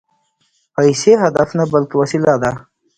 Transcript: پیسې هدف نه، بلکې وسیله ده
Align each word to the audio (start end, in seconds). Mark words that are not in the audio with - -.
پیسې 0.75 1.11
هدف 1.23 1.49
نه، 1.57 1.63
بلکې 1.73 1.95
وسیله 2.01 2.33
ده 2.43 2.51